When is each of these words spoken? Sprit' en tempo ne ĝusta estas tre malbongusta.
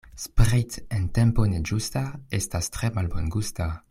Sprit' 0.21 0.79
en 0.99 1.03
tempo 1.17 1.45
ne 1.51 1.59
ĝusta 1.71 2.03
estas 2.39 2.73
tre 2.79 2.91
malbongusta. 2.97 3.73